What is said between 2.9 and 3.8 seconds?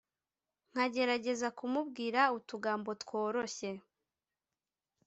tworoshye